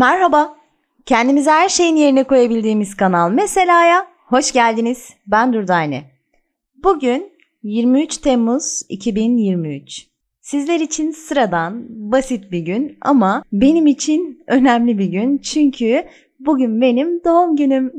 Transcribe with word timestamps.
Merhaba. 0.00 0.56
Kendimizi 1.06 1.50
her 1.50 1.68
şeyin 1.68 1.96
yerine 1.96 2.24
koyabildiğimiz 2.24 2.96
kanal 2.96 3.30
Mesela'ya 3.30 4.06
hoş 4.26 4.52
geldiniz. 4.52 5.08
Ben 5.26 5.52
Durdane. 5.52 6.04
Bugün 6.84 7.32
23 7.62 8.16
Temmuz 8.16 8.82
2023. 8.88 10.06
Sizler 10.40 10.80
için 10.80 11.10
sıradan, 11.10 11.86
basit 11.88 12.52
bir 12.52 12.58
gün 12.58 12.98
ama 13.00 13.44
benim 13.52 13.86
için 13.86 14.42
önemli 14.46 14.98
bir 14.98 15.06
gün. 15.06 15.38
Çünkü 15.38 16.04
bugün 16.38 16.80
benim 16.80 17.24
doğum 17.24 17.56
günüm. 17.56 17.92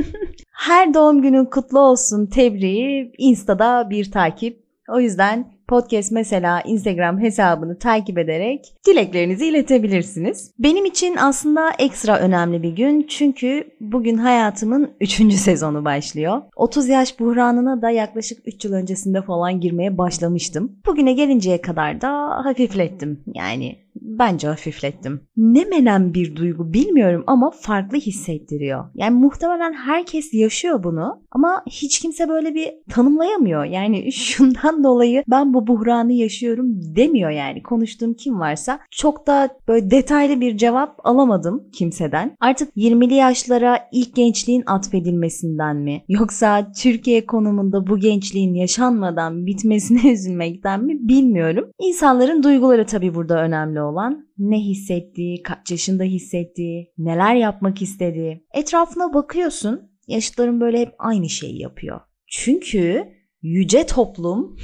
Her 0.50 0.94
doğum 0.94 1.22
günün 1.22 1.44
kutlu 1.44 1.80
olsun 1.80 2.26
tebriği 2.26 3.12
Insta'da 3.18 3.90
bir 3.90 4.10
takip. 4.10 4.64
O 4.88 5.00
yüzden 5.00 5.53
podcast 5.68 6.12
mesela 6.12 6.60
Instagram 6.60 7.20
hesabını 7.20 7.78
takip 7.78 8.18
ederek 8.18 8.74
dileklerinizi 8.86 9.46
iletebilirsiniz. 9.46 10.50
Benim 10.58 10.84
için 10.84 11.16
aslında 11.16 11.70
ekstra 11.78 12.18
önemli 12.18 12.62
bir 12.62 12.76
gün 12.76 13.06
çünkü 13.08 13.64
bugün 13.80 14.16
hayatımın 14.18 14.90
3. 15.00 15.32
sezonu 15.34 15.84
başlıyor. 15.84 16.42
30 16.56 16.88
yaş 16.88 17.20
buhranına 17.20 17.82
da 17.82 17.90
yaklaşık 17.90 18.38
3 18.46 18.64
yıl 18.64 18.72
öncesinde 18.72 19.22
falan 19.22 19.60
girmeye 19.60 19.98
başlamıştım. 19.98 20.72
Bugüne 20.86 21.12
gelinceye 21.12 21.60
kadar 21.60 22.00
da 22.00 22.10
hafiflettim. 22.44 23.20
Yani 23.34 23.83
bence 24.04 24.48
hafiflettim. 24.48 25.20
Ne 25.36 25.64
menen 25.64 26.14
bir 26.14 26.36
duygu 26.36 26.72
bilmiyorum 26.72 27.24
ama 27.26 27.50
farklı 27.60 27.98
hissettiriyor. 27.98 28.84
Yani 28.94 29.18
muhtemelen 29.18 29.72
herkes 29.72 30.34
yaşıyor 30.34 30.84
bunu 30.84 31.22
ama 31.30 31.62
hiç 31.70 32.00
kimse 32.00 32.28
böyle 32.28 32.54
bir 32.54 32.70
tanımlayamıyor. 32.90 33.64
Yani 33.64 34.12
şundan 34.12 34.84
dolayı 34.84 35.24
ben 35.30 35.54
bu 35.54 35.66
buhranı 35.66 36.12
yaşıyorum 36.12 36.66
demiyor 36.96 37.30
yani. 37.30 37.62
Konuştuğum 37.62 38.14
kim 38.14 38.40
varsa 38.40 38.80
çok 38.90 39.26
da 39.26 39.48
böyle 39.68 39.90
detaylı 39.90 40.40
bir 40.40 40.56
cevap 40.56 41.06
alamadım 41.06 41.64
kimseden. 41.72 42.36
Artık 42.40 42.76
20'li 42.76 43.14
yaşlara 43.14 43.78
ilk 43.92 44.14
gençliğin 44.14 44.62
atfedilmesinden 44.66 45.76
mi? 45.76 46.02
Yoksa 46.08 46.72
Türkiye 46.72 47.26
konumunda 47.26 47.86
bu 47.86 47.98
gençliğin 47.98 48.54
yaşanmadan 48.54 49.46
bitmesine 49.46 50.12
üzülmekten 50.12 50.84
mi 50.84 51.08
bilmiyorum. 51.08 51.70
İnsanların 51.80 52.42
duyguları 52.42 52.86
tabii 52.86 53.14
burada 53.14 53.42
önemli 53.42 53.82
olan 53.82 53.93
ne 54.38 54.58
hissettiği, 54.60 55.42
kaç 55.42 55.70
yaşında 55.70 56.02
hissettiği, 56.02 56.92
neler 56.98 57.34
yapmak 57.34 57.82
istediği. 57.82 58.46
Etrafına 58.54 59.14
bakıyorsun, 59.14 59.90
yaşıtların 60.08 60.60
böyle 60.60 60.80
hep 60.80 60.94
aynı 60.98 61.28
şeyi 61.28 61.60
yapıyor. 61.60 62.00
Çünkü 62.26 63.08
yüce 63.42 63.86
toplum 63.86 64.56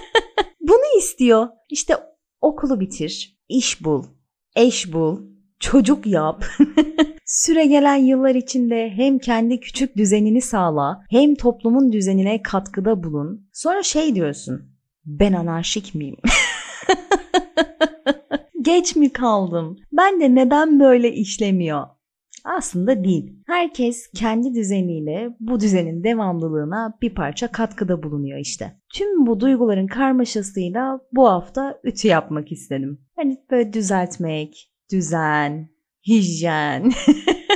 bunu 0.60 0.98
istiyor. 0.98 1.48
İşte 1.70 1.96
okulu 2.40 2.80
bitir, 2.80 3.38
iş 3.48 3.84
bul, 3.84 4.04
eş 4.56 4.92
bul, 4.92 5.20
çocuk 5.60 6.06
yap. 6.06 6.44
Süre 7.24 7.66
gelen 7.66 7.96
yıllar 7.96 8.34
içinde 8.34 8.90
hem 8.90 9.18
kendi 9.18 9.60
küçük 9.60 9.96
düzenini 9.96 10.42
sağla, 10.42 11.04
hem 11.10 11.34
toplumun 11.34 11.92
düzenine 11.92 12.42
katkıda 12.42 13.02
bulun. 13.02 13.48
Sonra 13.52 13.82
şey 13.82 14.14
diyorsun. 14.14 14.62
Ben 15.04 15.32
anarşik 15.32 15.94
miyim? 15.94 16.16
Geç 18.62 18.96
mi 18.96 19.12
kaldım? 19.12 19.76
Ben 19.92 20.20
de 20.20 20.34
neden 20.34 20.80
böyle 20.80 21.12
işlemiyor? 21.12 21.86
Aslında 22.44 23.04
değil. 23.04 23.42
Herkes 23.46 24.10
kendi 24.14 24.54
düzeniyle 24.54 25.36
bu 25.40 25.60
düzenin 25.60 26.04
devamlılığına 26.04 26.98
bir 27.02 27.14
parça 27.14 27.52
katkıda 27.52 28.02
bulunuyor 28.02 28.38
işte. 28.38 28.80
Tüm 28.94 29.26
bu 29.26 29.40
duyguların 29.40 29.86
karmaşasıyla 29.86 31.00
bu 31.12 31.28
hafta 31.28 31.80
ütü 31.84 32.08
yapmak 32.08 32.52
istedim. 32.52 33.00
Hani 33.16 33.36
böyle 33.50 33.72
düzeltmek, 33.72 34.72
düzen, 34.92 35.68
hijyen. 36.08 36.92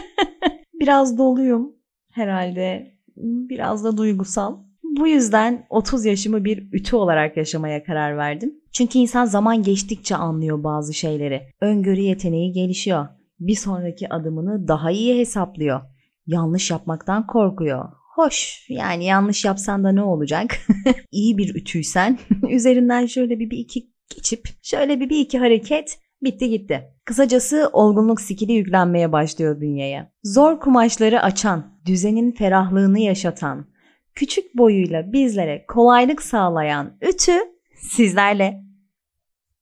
Biraz 0.81 1.19
doluyum 1.19 1.77
herhalde. 2.13 2.95
Biraz 3.17 3.85
da 3.85 3.97
duygusal. 3.97 4.59
Bu 4.99 5.09
yüzden 5.09 5.67
30 5.71 6.05
yaşımı 6.05 6.45
bir 6.45 6.69
ütü 6.73 6.97
olarak 6.97 7.37
yaşamaya 7.37 7.85
karar 7.85 8.17
verdim. 8.17 8.55
Çünkü 8.73 8.99
insan 8.99 9.25
zaman 9.25 9.63
geçtikçe 9.63 10.17
anlıyor 10.17 10.65
bazı 10.65 10.95
şeyleri. 10.95 11.43
Öngörü 11.61 12.01
yeteneği 12.01 12.53
gelişiyor. 12.53 13.07
Bir 13.41 13.55
sonraki 13.55 14.09
adımını 14.09 14.69
daha 14.69 14.91
iyi 14.91 15.19
hesaplıyor. 15.19 15.81
Yanlış 16.27 16.71
yapmaktan 16.71 17.27
korkuyor. 17.27 17.89
Hoş 18.15 18.67
yani 18.69 19.05
yanlış 19.05 19.45
yapsan 19.45 19.85
da 19.85 19.93
ne 19.93 20.03
olacak? 20.03 20.59
İyi 21.11 21.39
bir 21.39 21.55
ütüysen 21.55 22.19
üzerinden 22.51 23.07
şöyle 23.07 23.39
bir, 23.39 23.51
bir 23.51 23.59
iki 23.59 23.91
geçip 24.15 24.49
şöyle 24.63 25.01
bir, 25.01 25.11
bir 25.11 25.21
iki 25.21 25.39
hareket 25.39 25.99
bitti 26.23 26.51
gitti. 26.51 26.83
Kısacası 27.05 27.71
olgunluk 27.73 28.21
skili 28.21 28.53
yüklenmeye 28.53 29.13
başlıyor 29.13 29.61
bünyeye. 29.61 30.13
Zor 30.25 30.61
kumaşları 30.61 31.23
açan, 31.23 31.79
düzenin 31.87 32.33
ferahlığını 32.33 32.99
yaşatan, 32.99 33.72
küçük 34.15 34.57
boyuyla 34.57 35.13
bizlere 35.13 35.65
kolaylık 35.69 36.23
sağlayan 36.23 36.97
ütü 37.03 37.39
sizlerle. 37.75 38.63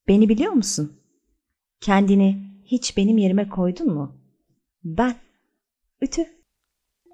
Beni 0.09 0.29
biliyor 0.29 0.53
musun? 0.53 0.93
Kendini 1.81 2.37
hiç 2.65 2.97
benim 2.97 3.19
yerime 3.19 3.49
koydun 3.49 3.95
mu? 3.95 4.15
Ben. 4.85 5.15
Ütü. 6.03 6.23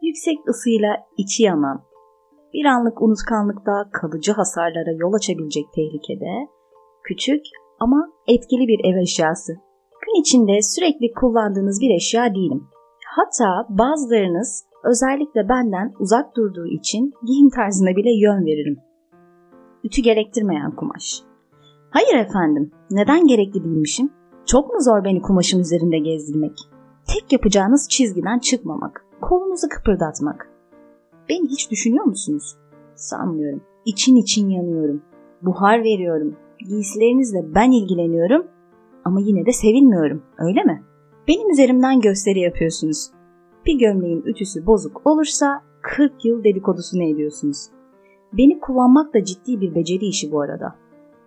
Yüksek 0.02 0.48
ısıyla 0.48 0.96
içi 1.18 1.42
yanan, 1.42 1.84
bir 2.54 2.64
anlık 2.64 3.02
unutkanlıkta 3.02 3.90
kalıcı 3.92 4.32
hasarlara 4.32 4.92
yol 4.92 5.12
açabilecek 5.12 5.64
tehlikede, 5.74 6.32
küçük 7.04 7.42
ama 7.80 8.08
etkili 8.26 8.68
bir 8.68 8.80
ev 8.90 8.96
eşyası. 9.02 9.52
Gün 10.02 10.20
içinde 10.20 10.62
sürekli 10.62 11.12
kullandığınız 11.20 11.80
bir 11.80 11.94
eşya 11.94 12.34
değilim. 12.34 12.68
Hatta 13.16 13.66
bazılarınız 13.68 14.64
özellikle 14.90 15.48
benden 15.48 15.92
uzak 15.98 16.36
durduğu 16.36 16.66
için 16.66 17.12
giyim 17.26 17.50
tarzına 17.50 17.96
bile 17.96 18.10
yön 18.10 18.46
veririm. 18.46 18.78
Ütü 19.84 20.02
gerektirmeyen 20.02 20.76
kumaş. 20.76 21.22
Hayır 21.90 22.14
efendim, 22.14 22.70
neden 22.90 23.26
gerekli 23.26 23.64
değilmişim? 23.64 24.10
Çok 24.46 24.74
mu 24.74 24.80
zor 24.80 25.04
beni 25.04 25.22
kumaşın 25.22 25.60
üzerinde 25.60 25.98
gezdirmek? 25.98 26.58
Tek 27.06 27.32
yapacağınız 27.32 27.88
çizgiden 27.88 28.38
çıkmamak, 28.38 29.04
kolunuzu 29.20 29.68
kıpırdatmak. 29.68 30.50
Beni 31.28 31.48
hiç 31.48 31.70
düşünüyor 31.70 32.04
musunuz? 32.04 32.56
Sanmıyorum. 32.94 33.62
İçin 33.84 34.16
için 34.16 34.48
yanıyorum. 34.48 35.02
Buhar 35.42 35.82
veriyorum. 35.82 36.36
Giysilerinizle 36.68 37.54
ben 37.54 37.70
ilgileniyorum 37.70 38.46
ama 39.04 39.20
yine 39.20 39.46
de 39.46 39.52
sevilmiyorum. 39.52 40.22
Öyle 40.38 40.62
mi? 40.62 40.82
Benim 41.28 41.50
üzerimden 41.50 42.00
gösteri 42.00 42.40
yapıyorsunuz. 42.40 43.10
Bir 43.66 43.78
gömleğin 43.78 44.22
ütüsü 44.26 44.66
bozuk 44.66 45.06
olursa 45.06 45.62
40 45.82 46.24
yıl 46.24 46.44
dedikodusunu 46.44 47.02
ediyorsunuz. 47.02 47.66
Beni 48.32 48.60
kullanmak 48.60 49.14
da 49.14 49.24
ciddi 49.24 49.60
bir 49.60 49.74
beceri 49.74 50.06
işi 50.06 50.32
bu 50.32 50.40
arada. 50.40 50.74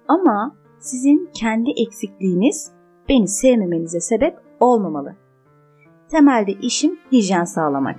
Ama 0.07 0.55
sizin 0.79 1.29
kendi 1.33 1.71
eksikliğiniz 1.71 2.71
beni 3.09 3.27
sevmemenize 3.27 3.99
sebep 3.99 4.37
olmamalı. 4.59 5.15
Temelde 6.11 6.51
işim 6.51 6.99
hijyen 7.11 7.43
sağlamak, 7.43 7.95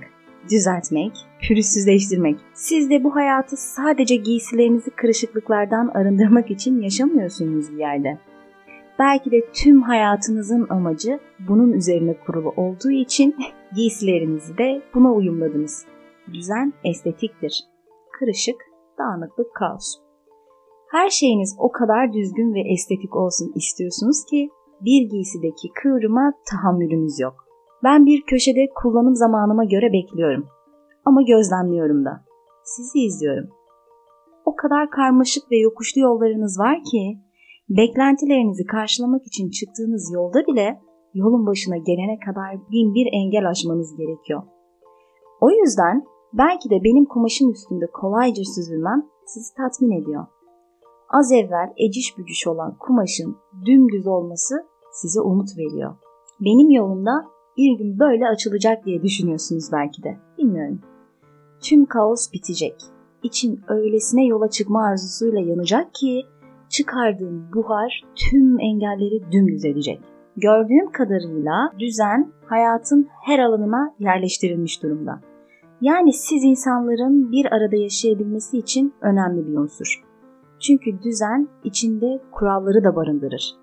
düzeltmek, 0.51 1.11
pürüzsüzleştirmek. 1.41 2.39
Siz 2.53 2.89
de 2.89 3.03
bu 3.03 3.15
hayatı 3.15 3.57
sadece 3.57 4.15
giysilerinizi 4.15 4.89
kırışıklıklardan 4.89 5.87
arındırmak 5.87 6.51
için 6.51 6.81
yaşamıyorsunuz 6.81 7.71
bir 7.71 7.79
yerde. 7.79 8.19
Belki 8.99 9.31
de 9.31 9.41
tüm 9.53 9.81
hayatınızın 9.81 10.67
amacı 10.69 11.19
bunun 11.39 11.73
üzerine 11.73 12.17
kurulu 12.25 12.49
olduğu 12.49 12.91
için 12.91 13.35
giysilerinizi 13.75 14.57
de 14.57 14.81
buna 14.93 15.13
uyumladınız. 15.13 15.85
Düzen 16.33 16.73
estetiktir. 16.83 17.63
Kırışık, 18.19 18.55
dağınıklık, 18.99 19.55
kaos. 19.55 19.97
Her 20.91 21.09
şeyiniz 21.09 21.55
o 21.59 21.71
kadar 21.71 22.13
düzgün 22.13 22.53
ve 22.53 22.73
estetik 22.73 23.15
olsun 23.15 23.51
istiyorsunuz 23.55 24.25
ki 24.29 24.49
bir 24.81 25.09
giysideki 25.09 25.67
kıvrıma 25.83 26.33
tahammülünüz 26.49 27.19
yok. 27.19 27.35
Ben 27.83 28.05
bir 28.05 28.21
köşede 28.21 28.69
kullanım 28.75 29.15
zamanıma 29.15 29.63
göre 29.63 29.93
bekliyorum. 29.93 30.47
Ama 31.05 31.21
gözlemliyorum 31.21 32.05
da. 32.05 32.25
Sizi 32.63 32.99
izliyorum. 32.99 33.49
O 34.45 34.55
kadar 34.55 34.89
karmaşık 34.89 35.51
ve 35.51 35.57
yokuşlu 35.57 36.01
yollarınız 36.01 36.59
var 36.59 36.77
ki 36.91 37.17
beklentilerinizi 37.69 38.65
karşılamak 38.65 39.27
için 39.27 39.49
çıktığınız 39.49 40.11
yolda 40.13 40.39
bile 40.47 40.79
yolun 41.13 41.45
başına 41.45 41.77
gelene 41.77 42.19
kadar 42.25 42.71
bin 42.71 42.93
bir 42.93 43.07
engel 43.13 43.49
aşmanız 43.49 43.95
gerekiyor. 43.97 44.41
O 45.41 45.49
yüzden 45.49 46.05
belki 46.33 46.69
de 46.69 46.83
benim 46.83 47.05
kumaşın 47.05 47.51
üstünde 47.51 47.85
kolayca 47.93 48.43
süzülmem 48.43 49.05
sizi 49.25 49.53
tatmin 49.55 50.01
ediyor. 50.01 50.25
Az 51.09 51.31
evvel 51.31 51.73
eciş 51.77 52.17
bücüş 52.17 52.47
olan 52.47 52.77
kumaşın 52.79 53.37
dümdüz 53.65 54.07
olması 54.07 54.55
size 54.91 55.21
umut 55.21 55.57
veriyor. 55.57 55.95
Benim 56.39 56.69
yolumda 56.69 57.11
bir 57.57 57.77
gün 57.77 57.99
böyle 57.99 58.27
açılacak 58.27 58.85
diye 58.85 59.03
düşünüyorsunuz 59.03 59.69
belki 59.71 60.03
de. 60.03 60.17
Bilmiyorum. 60.37 60.81
Tüm 61.63 61.85
kaos 61.85 62.33
bitecek. 62.33 62.75
İçin 63.23 63.61
öylesine 63.67 64.25
yola 64.25 64.49
çıkma 64.49 64.85
arzusuyla 64.85 65.39
yanacak 65.39 65.93
ki 65.93 66.21
çıkardığım 66.69 67.49
buhar 67.55 68.03
tüm 68.15 68.59
engelleri 68.59 69.31
dümdüz 69.31 69.65
edecek. 69.65 69.99
Gördüğüm 70.37 70.91
kadarıyla 70.91 71.73
düzen 71.79 72.31
hayatın 72.45 73.07
her 73.25 73.39
alanına 73.39 73.93
yerleştirilmiş 73.99 74.83
durumda. 74.83 75.19
Yani 75.81 76.13
siz 76.13 76.43
insanların 76.43 77.31
bir 77.31 77.45
arada 77.45 77.75
yaşayabilmesi 77.75 78.57
için 78.57 78.93
önemli 79.01 79.47
bir 79.47 79.57
unsur. 79.57 80.03
Çünkü 80.59 81.03
düzen 81.03 81.47
içinde 81.63 82.21
kuralları 82.31 82.83
da 82.83 82.95
barındırır. 82.95 83.55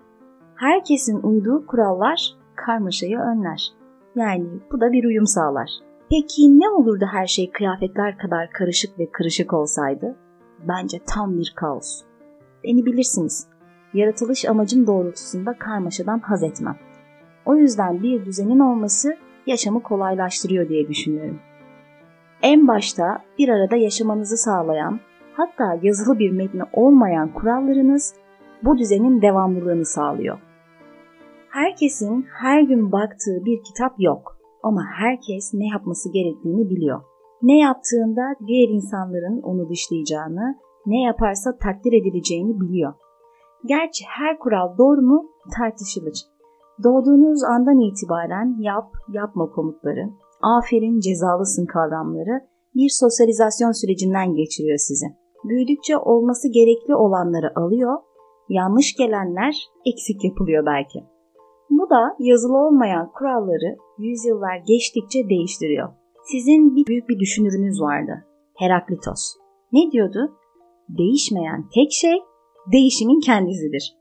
Herkesin 0.55 1.19
uyduğu 1.23 1.65
kurallar 1.65 2.35
karmaşayı 2.55 3.17
önler. 3.17 3.71
Yani 4.15 4.45
bu 4.71 4.81
da 4.81 4.91
bir 4.91 5.03
uyum 5.03 5.25
sağlar. 5.25 5.69
Peki 6.09 6.59
ne 6.59 6.69
olurdu 6.69 7.05
her 7.11 7.27
şey 7.27 7.51
kıyafetler 7.51 8.17
kadar 8.17 8.49
karışık 8.49 8.99
ve 8.99 9.11
kırışık 9.11 9.53
olsaydı? 9.53 10.15
Bence 10.67 10.99
tam 11.07 11.37
bir 11.37 11.53
kaos. 11.55 12.01
Beni 12.63 12.85
bilirsiniz. 12.85 13.47
Yaratılış 13.93 14.45
amacım 14.45 14.87
doğrultusunda 14.87 15.53
karmaşadan 15.53 16.19
haz 16.19 16.43
etmem. 16.43 16.75
O 17.45 17.55
yüzden 17.55 18.03
bir 18.03 18.25
düzenin 18.25 18.59
olması 18.59 19.17
yaşamı 19.45 19.83
kolaylaştırıyor 19.83 20.69
diye 20.69 20.87
düşünüyorum. 20.87 21.39
En 22.41 22.67
başta 22.67 23.17
bir 23.37 23.49
arada 23.49 23.75
yaşamanızı 23.75 24.37
sağlayan, 24.37 24.99
hatta 25.33 25.79
yazılı 25.81 26.19
bir 26.19 26.31
metni 26.31 26.61
olmayan 26.73 27.33
kurallarınız 27.33 28.15
bu 28.63 28.77
düzenin 28.77 29.21
devamlılığını 29.21 29.85
sağlıyor. 29.85 30.39
Herkesin 31.49 32.25
her 32.41 32.61
gün 32.61 32.91
baktığı 32.91 33.45
bir 33.45 33.63
kitap 33.63 33.93
yok 33.97 34.37
ama 34.63 34.81
herkes 34.97 35.53
ne 35.53 35.67
yapması 35.67 36.11
gerektiğini 36.13 36.69
biliyor. 36.69 37.01
Ne 37.41 37.57
yaptığında 37.59 38.21
diğer 38.47 38.69
insanların 38.69 39.41
onu 39.41 39.69
dışlayacağını, 39.69 40.57
ne 40.85 41.01
yaparsa 41.01 41.57
takdir 41.57 41.93
edileceğini 41.93 42.61
biliyor. 42.61 42.93
Gerçi 43.65 44.05
her 44.07 44.39
kural 44.39 44.77
doğru 44.77 45.01
mu 45.01 45.25
tartışılır. 45.57 46.17
Doğduğunuz 46.83 47.43
andan 47.43 47.79
itibaren 47.79 48.55
yap, 48.59 48.87
yapma 49.13 49.49
komutları, 49.49 50.09
aferin, 50.41 50.99
cezalısın 50.99 51.65
kavramları 51.65 52.47
bir 52.75 52.89
sosyalizasyon 52.89 53.71
sürecinden 53.71 54.35
geçiriyor 54.35 54.77
sizi. 54.77 55.05
Büyüdükçe 55.43 55.97
olması 55.97 56.47
gerekli 56.47 56.95
olanları 56.95 57.51
alıyor, 57.55 57.97
yanlış 58.49 58.95
gelenler 58.95 59.55
eksik 59.85 60.23
yapılıyor 60.23 60.65
belki. 60.65 60.99
Bu 61.69 61.89
da 61.89 62.15
yazılı 62.19 62.57
olmayan 62.57 63.11
kuralları 63.11 63.77
yüzyıllar 63.97 64.57
geçtikçe 64.67 65.29
değiştiriyor. 65.29 65.89
Sizin 66.31 66.75
bir 66.75 66.85
büyük 66.85 67.09
bir 67.09 67.19
düşünürünüz 67.19 67.81
vardı. 67.81 68.25
Heraklitos. 68.57 69.35
Ne 69.71 69.91
diyordu? 69.91 70.37
Değişmeyen 70.89 71.65
tek 71.73 71.91
şey 71.91 72.17
değişimin 72.71 73.19
kendisidir. 73.19 73.95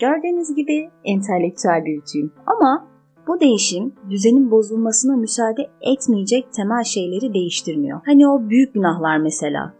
Gördüğünüz 0.00 0.54
gibi 0.56 0.90
entelektüel 1.04 1.84
bir 1.84 2.02
ütüyüm. 2.02 2.32
Ama 2.46 2.86
bu 3.26 3.40
değişim 3.40 3.94
düzenin 4.10 4.50
bozulmasına 4.50 5.16
müsaade 5.16 5.70
etmeyecek 5.80 6.52
temel 6.52 6.84
şeyleri 6.84 7.34
değiştirmiyor. 7.34 8.00
Hani 8.04 8.28
o 8.28 8.48
büyük 8.48 8.74
günahlar 8.74 9.18
mesela. 9.18 9.74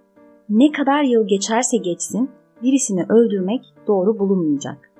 Ne 0.48 0.72
kadar 0.72 1.02
yıl 1.02 1.26
geçerse 1.26 1.76
geçsin 1.76 2.30
birisini 2.62 3.04
öldürmek 3.08 3.74
doğru 3.86 4.18
bulunmayacak. 4.18 4.90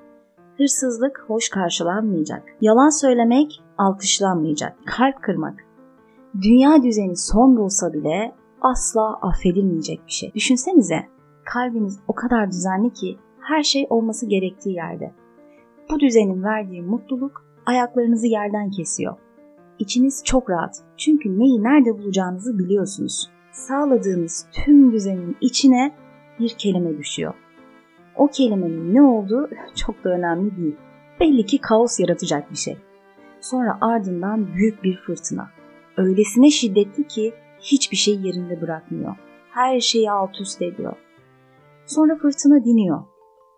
Hırsızlık 0.57 1.23
hoş 1.27 1.49
karşılanmayacak. 1.49 2.43
Yalan 2.61 2.89
söylemek 2.89 3.61
alkışlanmayacak. 3.77 4.77
Kalp 4.85 5.21
kırmak. 5.21 5.55
Dünya 6.41 6.83
düzeni 6.83 7.17
son 7.17 7.57
bulsa 7.57 7.93
bile 7.93 8.35
asla 8.61 9.17
affedilmeyecek 9.21 9.99
bir 10.07 10.11
şey. 10.11 10.31
Düşünsenize 10.35 10.99
kalbiniz 11.53 11.99
o 12.07 12.15
kadar 12.15 12.51
düzenli 12.51 12.93
ki 12.93 13.17
her 13.39 13.63
şey 13.63 13.87
olması 13.89 14.25
gerektiği 14.25 14.75
yerde. 14.75 15.11
Bu 15.89 15.99
düzenin 15.99 16.43
verdiği 16.43 16.81
mutluluk 16.81 17.45
ayaklarınızı 17.65 18.27
yerden 18.27 18.69
kesiyor. 18.69 19.15
İçiniz 19.79 20.23
çok 20.25 20.49
rahat 20.49 20.75
çünkü 20.97 21.39
neyi 21.39 21.63
nerede 21.63 21.97
bulacağınızı 21.97 22.59
biliyorsunuz. 22.59 23.31
Sağladığınız 23.51 24.47
tüm 24.51 24.91
düzenin 24.91 25.37
içine 25.41 25.95
bir 26.39 26.49
kelime 26.49 26.97
düşüyor. 26.97 27.33
O 28.15 28.27
kelimenin 28.27 28.95
ne 28.95 29.01
olduğu 29.01 29.49
çok 29.75 30.03
da 30.03 30.09
önemli 30.09 30.57
değil. 30.57 30.75
Belli 31.19 31.45
ki 31.45 31.57
kaos 31.57 31.99
yaratacak 31.99 32.51
bir 32.51 32.57
şey. 32.57 32.77
Sonra 33.41 33.77
ardından 33.81 34.53
büyük 34.53 34.83
bir 34.83 34.97
fırtına. 34.97 35.49
Öylesine 35.97 36.49
şiddetli 36.49 37.07
ki 37.07 37.33
hiçbir 37.59 37.97
şey 37.97 38.15
yerinde 38.15 38.61
bırakmıyor. 38.61 39.15
Her 39.51 39.79
şeyi 39.79 40.11
alt 40.11 40.41
üst 40.41 40.61
ediyor. 40.61 40.93
Sonra 41.95 42.15
fırtına 42.15 42.65
diniyor. 42.65 43.03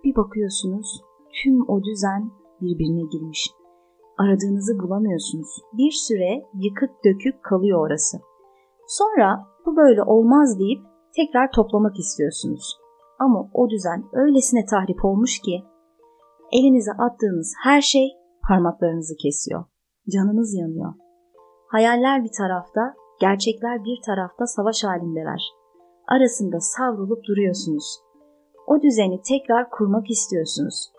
Bir 0.04 0.16
bakıyorsunuz 0.16 1.02
tüm 1.44 1.70
o 1.70 1.84
düzen 1.84 2.32
birbirine 2.62 3.04
girmiş. 3.12 3.52
Aradığınızı 4.18 4.80
bulamıyorsunuz. 4.80 5.62
Bir 5.74 5.92
süre 5.92 6.32
yıkık 6.54 6.92
dökük 7.06 7.44
kalıyor 7.44 7.88
orası. 7.88 8.18
Sonra 8.88 9.46
bu 9.66 9.76
böyle 9.76 10.04
olmaz 10.04 10.60
deyip 10.60 10.82
tekrar 11.16 11.52
toplamak 11.52 12.00
istiyorsunuz. 12.00 12.78
Ama 13.20 13.50
o 13.54 13.70
düzen 13.70 14.04
öylesine 14.14 14.66
tahrip 14.66 15.06
olmuş 15.06 15.40
ki 15.40 15.64
elinize 16.52 16.92
attığınız 16.92 17.54
her 17.64 17.82
şey 17.82 18.08
parmaklarınızı 18.48 19.16
kesiyor. 19.16 19.64
Canınız 20.14 20.54
yanıyor. 20.54 20.94
Hayaller 21.68 22.24
bir 22.24 22.32
tarafta, 22.38 22.94
gerçekler 23.22 23.84
bir 23.84 23.98
tarafta 24.06 24.46
savaş 24.46 24.84
halindeler. 24.84 25.42
Arasında 26.08 26.60
savrulup 26.60 27.24
duruyorsunuz. 27.28 28.04
O 28.68 28.82
düzeni 28.82 29.22
tekrar 29.22 29.70
kurmak 29.70 30.10
istiyorsunuz. 30.10 30.92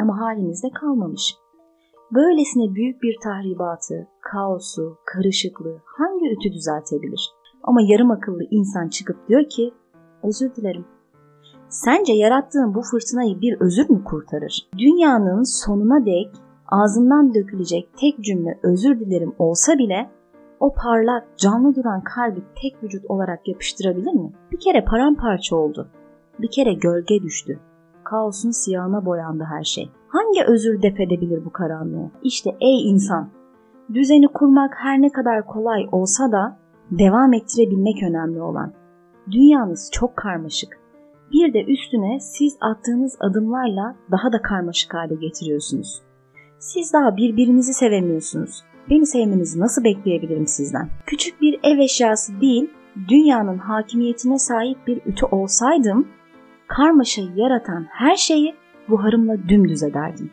Ama 0.00 0.20
halinizde 0.20 0.70
kalmamış. 0.70 1.36
Böylesine 2.14 2.74
büyük 2.74 3.02
bir 3.02 3.16
tahribatı, 3.22 4.08
kaosu, 4.20 4.98
karışıklığı 5.04 5.78
hangi 5.84 6.32
ütü 6.32 6.52
düzeltebilir? 6.52 7.30
Ama 7.62 7.80
yarım 7.82 8.10
akıllı 8.10 8.42
insan 8.50 8.88
çıkıp 8.88 9.28
diyor 9.28 9.48
ki, 9.48 9.74
özür 10.22 10.54
dilerim. 10.54 10.84
Sence 11.68 12.12
yarattığın 12.12 12.74
bu 12.74 12.82
fırtınayı 12.82 13.40
bir 13.40 13.60
özür 13.60 13.90
mü 13.90 14.04
kurtarır? 14.04 14.68
Dünyanın 14.78 15.42
sonuna 15.42 16.06
dek 16.06 16.30
ağzından 16.68 17.34
dökülecek 17.34 17.88
tek 17.96 18.20
cümle 18.20 18.58
özür 18.62 19.00
dilerim 19.00 19.34
olsa 19.38 19.78
bile 19.78 20.10
o 20.60 20.74
parlak, 20.74 21.38
canlı 21.38 21.74
duran 21.74 22.00
kalbi 22.00 22.42
tek 22.62 22.82
vücut 22.82 23.04
olarak 23.10 23.48
yapıştırabilir 23.48 24.12
mi? 24.12 24.32
Bir 24.52 24.60
kere 24.60 24.84
paramparça 24.84 25.56
oldu. 25.56 25.88
Bir 26.38 26.50
kere 26.50 26.74
gölge 26.74 27.22
düştü. 27.22 27.60
Kaosun 28.04 28.50
siyahına 28.50 29.06
boyandı 29.06 29.44
her 29.50 29.64
şey. 29.64 29.90
Hangi 30.08 30.44
özür 30.44 30.82
defedebilir 30.82 31.44
bu 31.44 31.52
karanlığı? 31.52 32.10
İşte 32.22 32.50
ey 32.60 32.90
insan! 32.90 33.30
Düzeni 33.94 34.28
kurmak 34.28 34.74
her 34.78 35.02
ne 35.02 35.12
kadar 35.12 35.46
kolay 35.46 35.88
olsa 35.92 36.32
da 36.32 36.58
devam 36.90 37.32
ettirebilmek 37.32 38.02
önemli 38.02 38.42
olan. 38.42 38.72
Dünyanız 39.30 39.90
çok 39.92 40.16
karmaşık. 40.16 40.78
Bir 41.32 41.54
de 41.54 41.64
üstüne 41.64 42.20
siz 42.20 42.56
attığınız 42.60 43.16
adımlarla 43.20 43.96
daha 44.10 44.32
da 44.32 44.42
karmaşık 44.42 44.94
hale 44.94 45.14
getiriyorsunuz. 45.14 46.02
Siz 46.58 46.92
daha 46.92 47.16
birbirinizi 47.16 47.74
sevemiyorsunuz. 47.74 48.62
Beni 48.90 49.06
sevmenizi 49.06 49.60
nasıl 49.60 49.84
bekleyebilirim 49.84 50.46
sizden? 50.46 50.88
Küçük 51.06 51.40
bir 51.40 51.60
ev 51.62 51.78
eşyası 51.78 52.40
değil, 52.40 52.70
dünyanın 53.08 53.58
hakimiyetine 53.58 54.38
sahip 54.38 54.86
bir 54.86 54.96
ütü 55.06 55.26
olsaydım, 55.26 56.08
karmaşayı 56.68 57.28
yaratan 57.36 57.86
her 57.90 58.16
şeyi 58.16 58.54
buharımla 58.88 59.48
dümdüz 59.48 59.82
ederdim. 59.82 60.30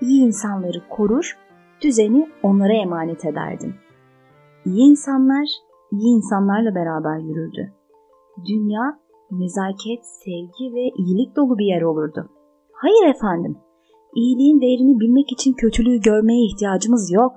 İyi 0.00 0.22
insanları 0.22 0.88
korur, 0.88 1.38
düzeni 1.82 2.28
onlara 2.42 2.72
emanet 2.72 3.24
ederdim. 3.24 3.74
İyi 4.66 4.90
insanlar, 4.90 5.48
iyi 5.92 6.16
insanlarla 6.16 6.74
beraber 6.74 7.18
yürürdü. 7.18 7.72
Dünya 8.48 8.98
nezaket, 9.30 10.06
sevgi 10.24 10.74
ve 10.74 10.90
iyilik 10.96 11.36
dolu 11.36 11.58
bir 11.58 11.66
yer 11.66 11.82
olurdu. 11.82 12.28
Hayır 12.72 13.14
efendim, 13.14 13.56
iyiliğin 14.14 14.60
değerini 14.60 15.00
bilmek 15.00 15.32
için 15.32 15.52
kötülüğü 15.52 16.00
görmeye 16.00 16.46
ihtiyacımız 16.46 17.12
yok. 17.12 17.32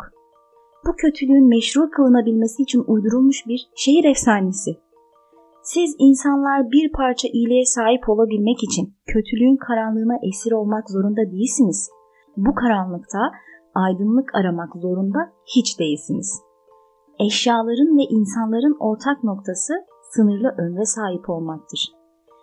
Bu 0.88 0.96
kötülüğün 0.96 1.48
meşru 1.50 1.89
kılınabilmesi 1.89 2.63
için 2.63 2.84
uydurulmuş 2.88 3.48
bir 3.48 3.70
şehir 3.75 4.03
efsanesi. 4.03 4.72
Siz 5.63 5.95
insanlar 5.99 6.71
bir 6.71 6.91
parça 6.91 7.27
iyiliğe 7.27 7.65
sahip 7.65 8.09
olabilmek 8.09 8.63
için 8.63 8.93
kötülüğün 9.05 9.57
karanlığına 9.57 10.17
esir 10.29 10.51
olmak 10.51 10.89
zorunda 10.89 11.31
değilsiniz. 11.31 11.89
Bu 12.37 12.55
karanlıkta 12.55 13.19
aydınlık 13.75 14.35
aramak 14.35 14.75
zorunda 14.75 15.19
hiç 15.55 15.79
değilsiniz. 15.79 16.41
Eşyaların 17.19 17.97
ve 17.97 18.03
insanların 18.03 18.77
ortak 18.79 19.23
noktası 19.23 19.73
sınırlı 20.11 20.55
ömre 20.57 20.85
sahip 20.85 21.29
olmaktır. 21.29 21.91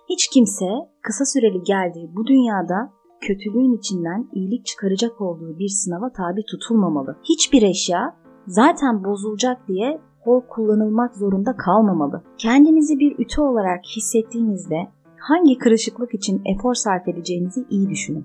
Hiç 0.09 0.29
kimse 0.29 0.67
kısa 1.03 1.25
süreli 1.25 1.63
geldiği 1.63 2.17
bu 2.17 2.27
dünyada 2.27 2.93
kötülüğün 3.21 3.79
içinden 3.79 4.29
iyilik 4.33 4.67
çıkaracak 4.67 5.21
olduğu 5.21 5.59
bir 5.59 5.69
sınava 5.69 6.13
tabi 6.13 6.43
tutulmamalı. 6.51 7.19
Hiçbir 7.25 7.63
eşya 7.63 8.17
zaten 8.47 9.05
bozulacak 9.05 9.69
diye 9.69 10.01
hor 10.29 10.43
kullanılmak 10.49 11.17
zorunda 11.17 11.57
kalmamalı. 11.57 12.23
Kendinizi 12.39 12.99
bir 12.99 13.19
ütü 13.19 13.41
olarak 13.41 13.85
hissettiğinizde 13.97 14.89
hangi 15.19 15.59
kırışıklık 15.59 16.15
için 16.15 16.43
efor 16.45 16.75
sarf 16.75 17.09
edeceğinizi 17.09 17.65
iyi 17.71 17.91
düşünün. 17.91 18.25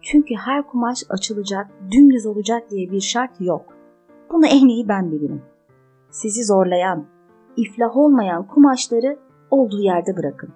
Çünkü 0.00 0.34
her 0.34 0.66
kumaş 0.66 1.02
açılacak, 1.10 1.70
dümdüz 1.92 2.26
olacak 2.26 2.70
diye 2.70 2.90
bir 2.90 3.00
şart 3.00 3.40
yok. 3.40 3.64
Bunu 4.32 4.46
en 4.46 4.68
iyi 4.68 4.88
ben 4.88 5.12
bilirim. 5.12 5.42
Sizi 6.10 6.44
zorlayan, 6.44 7.06
iflah 7.56 7.96
olmayan 7.96 8.46
kumaşları 8.46 9.18
olduğu 9.50 9.80
yerde 9.80 10.16
bırakın. 10.16 10.50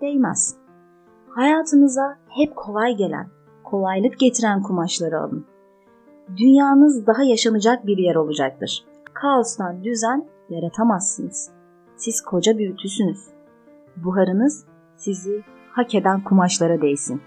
Değmez. 0.00 0.56
Hayatınıza 1.28 2.18
hep 2.28 2.56
kolay 2.56 2.96
gelen, 2.96 3.28
kolaylık 3.64 4.18
getiren 4.18 4.62
kumaşları 4.62 5.20
alın. 5.20 5.44
Dünyanız 6.36 7.06
daha 7.06 7.22
yaşanacak 7.22 7.86
bir 7.86 7.98
yer 7.98 8.14
olacaktır. 8.14 8.89
Kaostan 9.20 9.84
düzen 9.84 10.26
yaratamazsınız. 10.48 11.50
Siz 11.96 12.22
koca 12.22 12.58
bir 12.58 12.70
ütüsünüz. 12.70 13.18
Buharınız 13.96 14.64
sizi 14.96 15.44
hak 15.72 15.94
eden 15.94 16.24
kumaşlara 16.24 16.82
değsin. 16.82 17.22